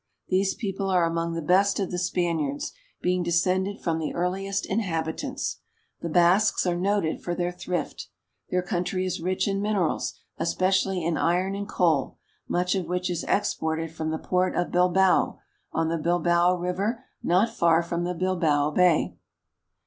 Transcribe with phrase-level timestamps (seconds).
[0.29, 2.71] These peo ple are among the best of the Spaniards,
[3.03, 5.57] being descended from the earliest inhabitants.
[6.01, 8.07] The Basques are noted for their thrift.
[8.49, 12.17] Their country is rich in minerals, especially in iron and coal,
[12.47, 14.65] much of which is exported from the port 442 SPAIN.
[14.65, 15.39] of Bilbao,
[15.71, 19.15] on the Bilbao River, not far from the Bilbao Bay.